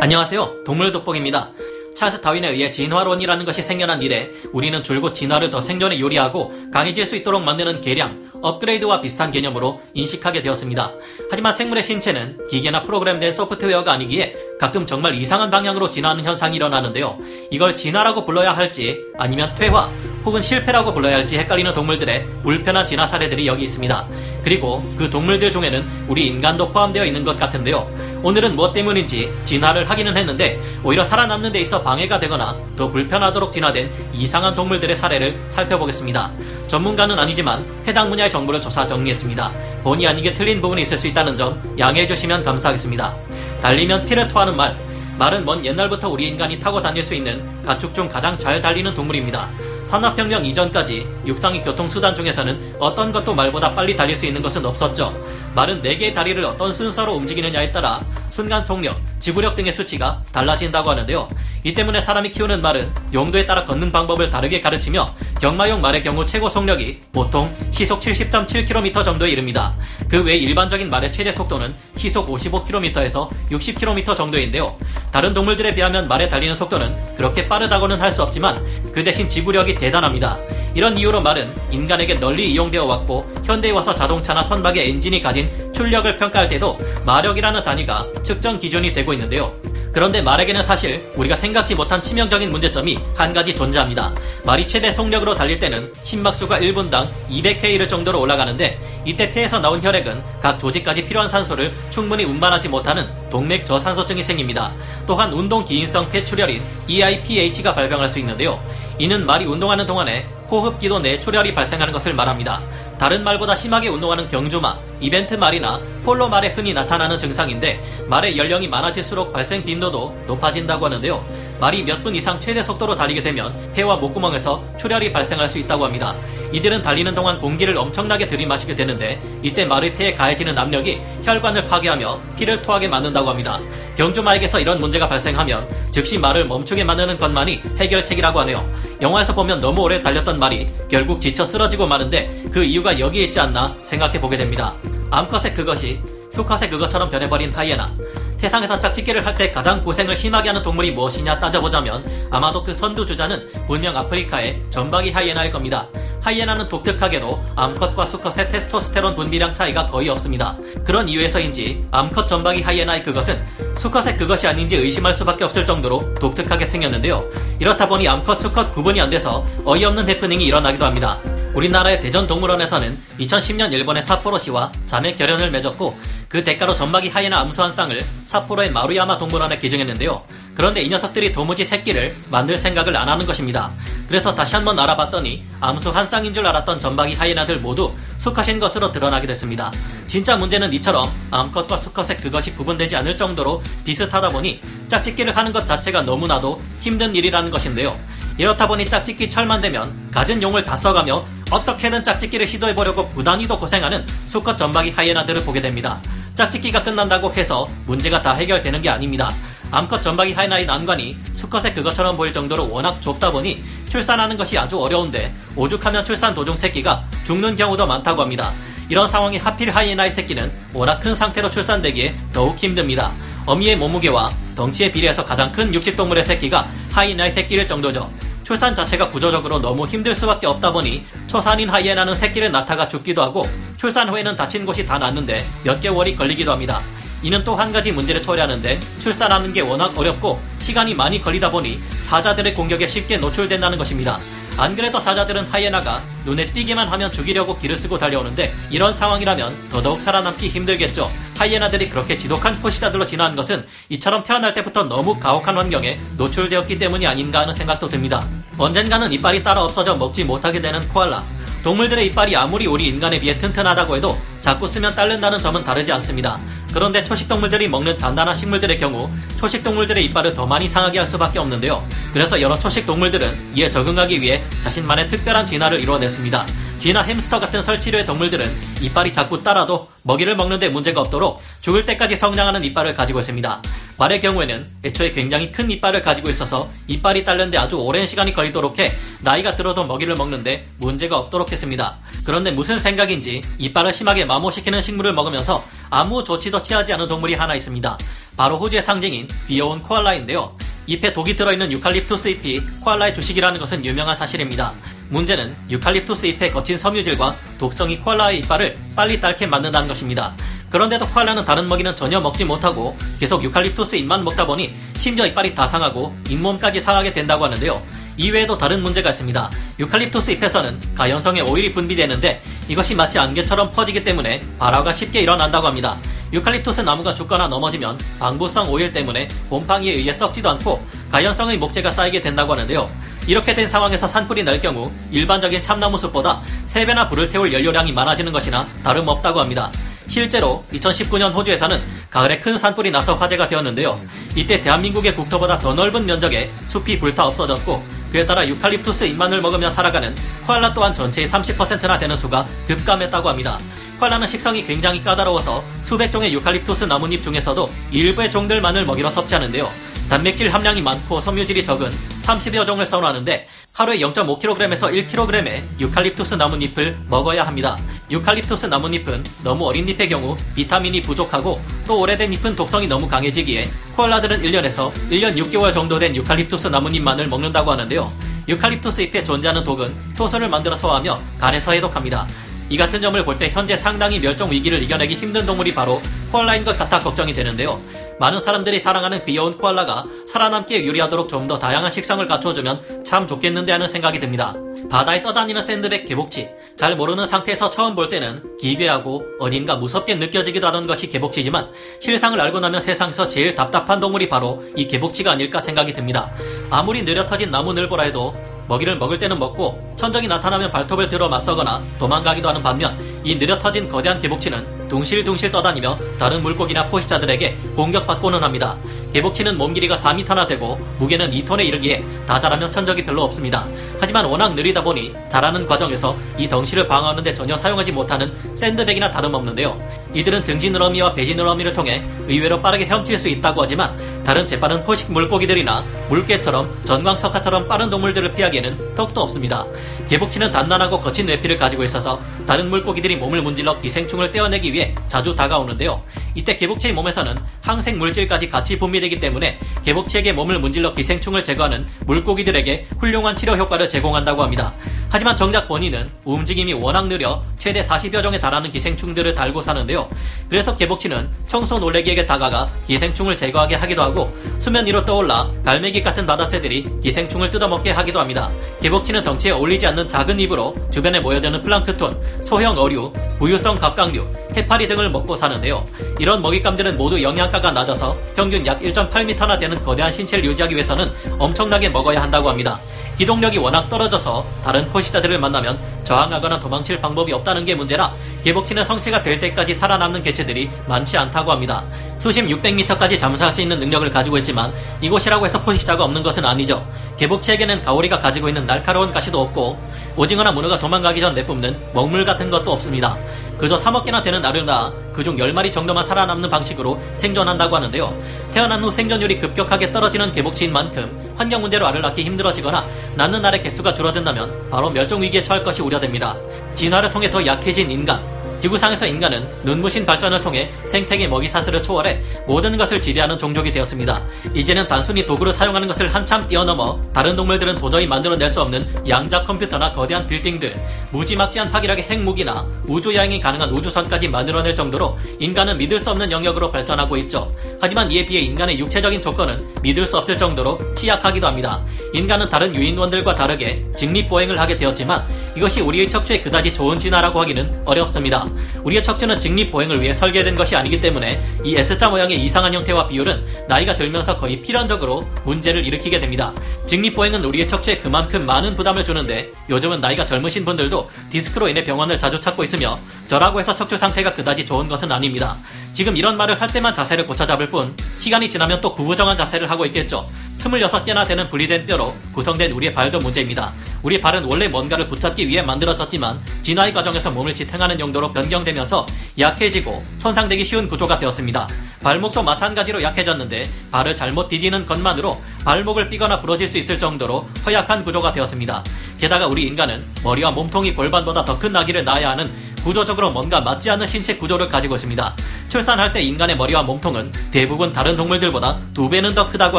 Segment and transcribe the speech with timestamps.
[0.00, 0.64] 안녕하세요.
[0.64, 1.50] 동물 돋보기입니다.
[1.94, 7.14] 찰스 다윈에 의해 진화론이라는 것이 생겨난 이래 우리는 줄곧 진화를 더 생존에 요리하고 강해질 수
[7.16, 10.92] 있도록 만드는 개량, 업그레이드와 비슷한 개념으로 인식하게 되었습니다.
[11.30, 17.16] 하지만 생물의 신체는 기계나 프로그램된 소프트웨어가 아니기에 가끔 정말 이상한 방향으로 진화하는 현상이 일어나는데요.
[17.50, 19.88] 이걸 진화라고 불러야 할지 아니면 퇴화
[20.24, 24.08] 혹은 실패라고 불러야 할지 헷갈리는 동물들의 불편한 진화 사례들이 여기 있습니다.
[24.42, 28.13] 그리고 그 동물들 중에는 우리 인간도 포함되어 있는 것 같은데요.
[28.24, 33.92] 오늘은 무엇 때문인지 진화를 하기는 했는데 오히려 살아남는 데 있어 방해가 되거나 더 불편하도록 진화된
[34.14, 36.32] 이상한 동물들의 사례를 살펴보겠습니다.
[36.66, 39.52] 전문가는 아니지만 해당 분야의 정보를 조사 정리했습니다.
[39.82, 43.14] 본의 아니게 틀린 부분이 있을 수 있다는 점 양해해 주시면 감사하겠습니다.
[43.60, 44.74] 달리면 피를 토하는 말.
[45.18, 49.50] 말은 먼 옛날부터 우리 인간이 타고 다닐 수 있는 가축 중 가장 잘 달리는 동물입니다.
[49.84, 55.14] 산업혁명 이전까지 육상의 교통수단 중에서는 어떤 것도 말보다 빨리 달릴 수 있는 것은 없었죠.
[55.54, 61.28] 말은 4개의 다리를 어떤 순서로 움직이느냐에 따라 순간 속력, 지구력 등의 수치가 달라진다고 하는데요.
[61.66, 66.50] 이 때문에 사람이 키우는 말은 용도에 따라 걷는 방법을 다르게 가르치며 경마용 말의 경우 최고
[66.50, 69.74] 속력이 보통 시속 70.7km 정도에 이릅니다.
[70.08, 74.76] 그 외 일반적인 말의 최대 속도는 시속 55km에서 60km 정도인데요.
[75.10, 78.62] 다른 동물들에 비하면 말에 달리는 속도는 그렇게 빠르다고는 할 수 없지만
[78.92, 80.38] 그 대신 지구력이 대단합니다.
[80.74, 86.48] 이런 이유로 말은 인간에게 널리 이용되어 왔고 현대에 와서 자동차나 선박의 엔진이 가진 출력을 평가할
[86.48, 89.52] 때도 마력이라는 단위가 측정 기준이 되고 있는데요.
[89.94, 94.12] 그런데 말에게는 사실 우리가 생각지 못한 치명적인 문제점이 한 가지 존재합니다.
[94.42, 100.20] 말이 최대 속력으로 달릴 때는 심박수가 1분당 200회 이를 정도로 올라가는데 이때 폐에서 나온 혈액은
[100.42, 104.72] 각 조직까지 필요한 산소를 충분히 운반하지 못하는 동맥 저산소증이 생깁니다.
[105.06, 108.60] 또한 운동 기인성 폐출혈인 EIPH가 발병할 수 있는데요.
[108.98, 112.60] 이는 말이 운동하는 동안에 호흡기도 내 출혈이 발생하는 것을 말합니다.
[113.04, 119.30] 다른 말보다 심하게 운동하는 경주마, 이벤트 말이나 폴로 말에 흔히 나타나는 증상인데 말의 연령이 많아질수록
[119.30, 121.22] 발생 빈도도 높아진다고 하는데요.
[121.60, 126.14] 말이 몇 분 이상 최대 속도로 달리게 되면 폐와 목구멍에서 출혈이 발생할 수 있다고 합니다.
[126.52, 132.60] 이들은 달리는 동안 공기를 엄청나게 들이마시게 되는데 이때 말의 폐에 가해지는 압력이 혈관을 파괴하며 피를
[132.60, 133.58] 토하게 만든다고 합니다.
[133.96, 138.68] 경주마에게서 이런 문제가 발생하면 즉시 말을 멈추게 만드는 것만이 해결책이라고 하네요.
[139.00, 143.74] 영화에서 보면 너무 오래 달렸던 말이 결국 지쳐 쓰러지고 마는데 그 이유가 여기에 있지 않나
[143.82, 144.74] 생각해 보게 됩니다.
[145.10, 147.94] 암컷의 그것이 수컷의 그것처럼 변해버린 하이에나.
[148.36, 153.96] 세상에서 짝짓기를 할 때 가장 고생을 심하게 하는 동물이 무엇이냐 따져보자면 아마도 그 선두주자는 분명
[153.96, 155.88] 아프리카의 전박이 하이에나일 겁니다.
[156.20, 160.56] 하이에나는 독특하게도 암컷과 수컷의 테스토스테론 분비량 차이가 거의 없습니다.
[160.84, 163.42] 그런 이유에서인지 암컷 전박이 하이에나의 그것은
[163.76, 167.24] 수컷의 그것이 아닌지 의심할 수밖에 없을 정도로 독특하게 생겼는데요.
[167.58, 171.18] 이렇다 보니 암컷 수컷 구분이 안 돼서 어이없는 해프닝이 일어나기도 합니다.
[171.54, 175.96] 우리나라의 대전 동물원에서는 2010년 일본의 삿포로시와 자매 결연을 맺었고
[176.28, 180.24] 그 대가로 전박이 하이에나 암수 한 쌍을 삿포로의 마루야마 동물원에 기증했는데요.
[180.56, 183.70] 그런데 이 녀석들이 도무지 새끼를 만들 생각을 안 하는 것입니다.
[184.08, 189.28] 그래서 다시 한번 알아봤더니 암수 한 쌍인 줄 알았던 전박이 하이에나들 모두 수컷인 것으로 드러나게
[189.28, 189.70] 됐습니다.
[190.08, 196.02] 진짜 문제는 이처럼 암컷과 수컷의 그것이 구분되지 않을 정도로 비슷하다 보니 짝짓기를 하는 것 자체가
[196.02, 197.96] 너무나도 힘든 일이라는 것인데요.
[198.36, 204.58] 이렇다 보니 짝짓기 철만 되면 가진 용을 다 써가며 어떻게든 짝짓기를 시도해보려고 부단히도 고생하는 수컷
[204.58, 206.00] 전박이 하이에나들을 보게 됩니다.
[206.34, 209.30] 짝짓기가 끝난다고 해서 문제가 다 해결되는 게 아닙니다.
[209.70, 215.34] 암컷 전박이 하이나의 난관이 수컷의 그것처럼 보일 정도로 워낙 좁다 보니 출산하는 것이 아주 어려운데
[215.54, 218.52] 오죽하면 출산 도중 새끼가 죽는 경우도 많다고 합니다.
[218.88, 223.14] 이런 상황이 하필 하이에나의 새끼는 워낙 큰 상태로 출산되기에 더욱 힘듭니다.
[223.46, 228.12] 어미의 몸무게와 덩치에 비례해서 가장 큰 육식동물의 새끼가 하이에나의 새끼일 정도죠.
[228.44, 234.08] 출산 자체가 구조적으로 너무 힘들 수밖에 없다 보니 초산인 하이에나는 새끼를 낳다가 죽기도 하고 출산
[234.10, 236.80] 후에는 다친 곳이 다 낫는데 몇 개월이 걸리기도 합니다.
[237.22, 242.52] 이는 또 한 가지 문제를 처리하는데 출산하는 게 워낙 어렵고 시간이 많이 걸리다 보니 사자들의
[242.52, 244.20] 공격에 쉽게 노출된다는 것입니다.
[244.56, 250.48] 안 그래도 사자들은 하이에나가 눈에 띄기만 하면 죽이려고 기를 쓰고 달려오는데 이런 상황이라면 더더욱 살아남기
[250.48, 251.10] 힘들겠죠.
[251.36, 257.40] 하이에나들이 그렇게 지독한 포시자들로 진화한 것은 이처럼 태어날 때부터 너무 가혹한 환경에 노출되었기 때문이 아닌가
[257.40, 258.26] 하는 생각도 듭니다.
[258.56, 261.24] 언젠가는 이빨이 따라 없어져 먹지 못하게 되는 코알라.
[261.64, 266.38] 동물들의 이빨이 아무리 우리 인간에 비해 튼튼하다고 해도 자꾸 쓰면 딸른다는 점은 다르지 않습니다.
[266.74, 271.86] 그런데 초식동물들이 먹는 단단한 식물들의 경우 초식동물들의 이빨을 더 많이 상하게 할 수밖에 없는데요.
[272.12, 276.46] 그래서 여러 초식동물들은 이에 적응하기 위해 자신만의 특별한 진화를 이루어냈습니다.
[276.84, 282.62] 쥐나 햄스터 같은 설치류의 동물들은 이빨이 자꾸 따라도 먹이를 먹는데 문제가 없도록 죽을 때까지 성장하는
[282.62, 283.62] 이빨을 가지고 있습니다.
[283.96, 288.92] 말의 경우에는 애초에 굉장히 큰 이빨을 가지고 있어서 이빨이 딸렸는데 아주 오랜 시간이 걸리도록 해
[289.20, 291.96] 나이가 들어도 먹이를 먹는데 문제가 없도록 했습니다.
[292.22, 297.96] 그런데 무슨 생각인지 이빨을 심하게 마모시키는 식물을 먹으면서 아무 조치도 취하지 않은 동물이 하나 있습니다.
[298.36, 300.54] 바로 호주의 상징인 귀여운 코알라인데요.
[300.86, 304.74] 잎에 독이 들어있는 유칼립투스 잎이 코알라의 주식이라는 것은 유명한 사실입니다.
[305.08, 310.34] 문제는 유칼립투스 잎의 거친 섬유질과 독성이 코알라의 이빨을 빨리 딸게 만든다는 것입니다.
[310.70, 315.66] 그런데도 코알라는 다른 먹이는 전혀 먹지 못하고 계속 유칼립투스 잎만 먹다 보니 심지어 이빨이 다
[315.66, 317.80] 상하고 잇몸까지 상하게 된다고 하는데요.
[318.16, 319.50] 이외에도 다른 문제가 있습니다.
[319.78, 325.96] 유칼립투스 잎에서는 가연성의 오일이 분비되는데 이것이 마치 안개처럼 퍼지기 때문에 발화가 쉽게 일어난다고 합니다.
[326.32, 332.52] 유칼립투스 나무가 죽거나 넘어지면 방부성 오일 때문에 곰팡이에 의해 썩지도 않고 가연성의 목재가 쌓이게 된다고
[332.52, 332.90] 하는데요.
[333.26, 338.68] 이렇게 된 상황에서 산불이 날 경우 일반적인 참나무 숲보다 3배나 불을 태울 연료량이 많아지는 것이나
[338.82, 339.70] 다름없다고 합니다.
[340.06, 344.00] 실제로 2019년 호주에서는 가을에 큰 산불이 나서 화제가 되었는데요.
[344.36, 350.14] 이때 대한민국의 국토보다 더 넓은 면적에 숲이 불타 없어졌고 그에 따라 유칼립투스 잎만을 먹으며 살아가는
[350.46, 353.58] 코알라 또한 전체의 30%나 되는 수가 급감했다고 합니다.
[353.98, 359.93] 코알라는 식성이 굉장히 까다로워서 수백 종의 유칼립투스 나뭇잎 중에서도 일부의 종들만을 먹이로 섭취하는데요.
[360.08, 361.90] 단백질 함량이 많고 섬유질이 적은
[362.22, 367.76] 30여 종을 선호하는데 하루에 0.5kg에서 1kg의 유칼립투스 나뭇잎을 먹어야 합니다.
[368.10, 373.64] 유칼립투스 나뭇잎은 너무 어린 잎의 경우 비타민이 부족하고 또 오래된 잎은 독성이 너무 강해지기에
[373.96, 378.12] 코알라들은 1년에서 1년 6개월 정도 된 유칼립투스 나뭇잎만을 먹는다고 하는데요.
[378.46, 382.26] 유칼립투스 잎에 존재하는 독은 효소를 만들어 소화하며 간에서 해독합니다.
[382.74, 386.76] 이 같은 점을 볼 때 현재 상당히 멸종 위기를 이겨내기 힘든 동물이 바로 코알라인 것
[386.76, 387.80] 같아 걱정이 되는데요.
[388.18, 393.86] 많은 사람들이 사랑하는 귀여운 코알라가 살아남기에 유리하도록 좀 더 다양한 식성을 갖춰주면 참 좋겠는데 하는
[393.86, 394.54] 생각이 듭니다.
[394.90, 396.48] 바다에 떠다니는 샌드백 개복치.
[396.76, 401.68] 잘 모르는 상태에서 처음 볼 때는 기괴하고 어딘가 무섭게 느껴지기도 하던 것이 개복치지만
[402.00, 406.32] 실상을 알고 나면 세상에서 제일 답답한 동물이 바로 이 개복치가 아닐까 생각이 듭니다.
[406.70, 408.34] 아무리 느려 터진 나무 늘보라 해도
[408.68, 413.88] 먹이를 먹을 때는 먹고 천적이 나타나면 발톱을 들어 맞서거나 도망가기도 하는 반면 이 느려 터진
[413.88, 418.76] 거대한 개복치는 둥실둥실 떠다니며 다른 물고기나 포식자들에게 공격받고는 합니다.
[419.14, 423.64] 개복치는 몸 길이가 4m나 되고 무게는 2톤에 이르기에 다 자라면 천적이 별로 없습니다.
[424.00, 429.80] 하지만 워낙 느리다 보니 자라는 과정에서 이 덩실을 방어하는데 전혀 사용하지 못하는 샌드백이나 다름없는데요.
[430.14, 436.68] 이들은 등지느러미와 배지느러미를 통해 의외로 빠르게 헤엄칠 수 있다고 하지만 다른 재빠른 포식 물고기들이나 물개처럼
[436.84, 439.64] 전광석화처럼 빠른 동물들을 피하기에는 턱도 없습니다.
[440.08, 446.02] 개복치는 단단하고 거친 뇌피를 가지고 있어서 다른 물고기들이 몸을 문질러 기생충을 떼어내기 위해 자주 다가오는데요.
[446.34, 453.36] 이때 개복치의 몸에서는 항생 물질까지 같이 분비되기 때문에 개복치에게 몸을 문질러 기생충을 제거하는 물고기들에게 훌륭한
[453.36, 454.74] 치료 효과를 제공한다고 합니다.
[455.08, 460.08] 하지만 정작 본인은 움직임이 워낙 느려 최대 40여 종에 달하는 기생충들을 달고 사는데요.
[460.48, 467.00] 그래서 개복치는 청소 놀래기에게 다가가 기생충을 제거하게 하기도 하고 수면 위로 떠올라 갈매기 같은 바다새들이
[467.00, 468.50] 기생충을 뜯어먹게 하기도 합니다.
[468.82, 474.26] 개복치는 덩치에 어울리지 않는 작은 입으로 주변에 모여드는 플랑크톤, 소형 어류, 부유성 갑각류,
[474.56, 475.84] 해 파리 등을 먹고 사는데요.
[476.18, 482.22] 이런 먹잇감들은 모두 영양가가 낮아서 평균 약 1.8m나 되는 거대한 신체를 유지하기 위해서는 엄청나게 먹어야
[482.22, 482.78] 한다고 합니다.
[483.16, 488.12] 기동력이 워낙 떨어져서 다른 포식자들을 만나면 저항하거나 도망칠 방법이 없다는 게 문제라
[488.42, 491.84] 개복치는 성체가 될 때까지 살아남는 개체들이 많지 않다고 합니다.
[492.24, 494.72] 수심 600m까지 잠수할 수 있는 능력을 가지고 있지만
[495.02, 496.82] 이곳이라고 해서 포식자가 없는 것은 아니죠.
[497.18, 499.78] 개복치에게는 가오리가 가지고 있는 날카로운 가시도 없고
[500.16, 503.18] 오징어나 문어가 도망가기 전 내뿜는 먹물 같은 것도 없습니다.
[503.58, 508.16] 그저 3억 개나 되는 알을 낳아 그중 10마리 정도만 살아남는 방식으로 생존한다고 하는데요.
[508.52, 513.92] 태어난 후 생존율이 급격하게 떨어지는 개복치인 만큼 환경 문제로 알을 낳기 힘들어지거나 낳는 알의 개수가
[513.92, 516.34] 줄어든다면 바로 멸종 위기에 처할 것이 우려됩니다.
[516.74, 518.22] 진화를 통해 더 약해진 인간,
[518.64, 524.22] 지구상에서 인간은 눈부신 발전을 통해 생태계 먹이 사슬을 초월해 모든 것을 지배하는 종족이 되었습니다.
[524.54, 529.92] 이제는 단순히 도구로 사용하는 것을 한참 뛰어넘어 다른 동물들은 도저히 만들어낼 수 없는 양자 컴퓨터나
[529.92, 530.74] 거대한 빌딩들,
[531.10, 537.18] 무지막지한 파괴력의 핵무기나 우주 여행이 가능한 우주선까지 만들어낼 정도로 인간은 믿을 수 없는 영역으로 발전하고
[537.18, 537.54] 있죠.
[537.82, 541.84] 하지만 이에 비해 인간의 육체적인 조건은 믿을 수 없을 정도로 취약하기도 합니다.
[542.14, 545.22] 인간은 다른 유인원들과 다르게 직립보행을 하게 되었지만
[545.54, 548.53] 이것이 우리의 척추에 그다지 좋은 진화라고 하기는 어렵습니다.
[548.82, 553.44] 우리의 척추는 직립 보행을 위해 설계된 것이 아니기 때문에 이 S자 모양의 이상한 형태와 비율은
[553.68, 556.52] 나이가 들면서 거의 필연적으로 문제를 일으키게 됩니다.
[556.86, 562.18] 직립 보행은 우리의 척추에 그만큼 많은 부담을 주는데 요즘은 나이가 젊으신 분들도 디스크로 인해 병원을
[562.18, 565.56] 자주 찾고 있으며 저라고 해서 척추 상태가 그다지 좋은 것은 아닙니다.
[565.92, 569.86] 지금 이런 말을 할 때만 자세를 고쳐 잡을 뿐 시간이 지나면 또 구부정한 자세를 하고
[569.86, 570.28] 있겠죠.
[570.64, 573.72] 26개나 되는 분리된 뼈로 구성된 우리의 발도 문제입니다.
[574.02, 579.06] 우리 발은 원래 뭔가를 붙잡기 위해 만들어졌지만 진화의 과정에서 몸을 지탱하는 용도로 변경되면서
[579.38, 581.68] 약해지고 손상되기 쉬운 구조가 되었습니다.
[582.02, 588.32] 발목도 마찬가지로 약해졌는데 발을 잘못 디디는 것만으로 발목을 삐거나 부러질 수 있을 정도로 허약한 구조가
[588.32, 588.84] 되었습니다.
[589.18, 592.52] 게다가 우리 인간은 머리와 몸통이 골반보다 더큰 아기를 낳아야 하는
[592.84, 595.34] 구조적으로 뭔가 맞지 않는 신체 구조를 가지고 있습니다.
[595.70, 599.78] 출산할 때 인간의 머리와 몸통은 대부분 다른 동물들보다 두 배는 더 크다고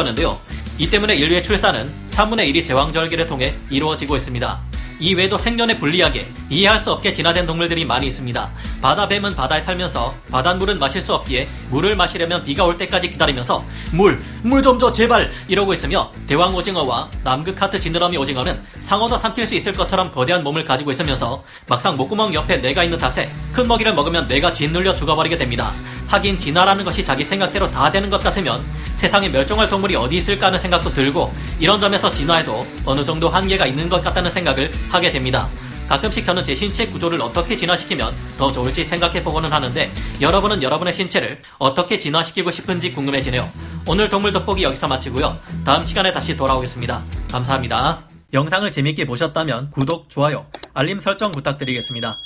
[0.00, 0.45] 하는데요.
[0.78, 4.60] 이 때문에 인류의 출산은 3분의 1이 제왕절개를 통해 이루어지고 있습니다.
[4.98, 8.50] 이외에도 생존에 불리하게 이해할 수 없게 진화된 동물들이 많이 있습니다.
[8.80, 14.62] 바다뱀은 바다에 살면서 바닷물은 마실 수 없기에 물을 마시려면 비가 올 때까지 기다리면서 물, 물
[14.62, 19.74] 좀 줘 제발 이러고 있으며 대왕 오징어와 남극 하트 지느러미 오징어는 상어도 삼킬 수 있을
[19.74, 24.54] 것처럼 거대한 몸을 가지고 있으면서 막상 목구멍 옆에 뇌가 있는 탓에 큰 먹이를 먹으면 뇌가
[24.54, 25.74] 짓눌려 죽어버리게 됩니다.
[26.06, 30.58] 하긴 진화라는 것이 자기 생각대로 다 되는 것 같으면 세상에 멸종할 동물이 어디 있을까 하는
[30.58, 35.48] 생각도 들고 이런 점에서 진화에도 어느 정도 한계가 있는 것 같다는 생각을 하게 됩니다.
[35.88, 41.98] 가끔씩 저는 제 신체 구조를 어떻게 진화시키면 더 좋을지 생각해보고는 하는데 여러분은 여러분의 신체를 어떻게
[41.98, 43.48] 진화시키고 싶은지 궁금해지네요.
[43.86, 45.38] 오늘 동물 돋보기 여기서 마치고요.
[45.64, 47.02] 다음 시간에 다시 돌아오겠습니다.
[47.30, 48.02] 감사합니다.
[48.32, 52.18] 영상을 재밌게 보셨다면 구독, 좋아요, 알림 설정 부탁드리겠습니다.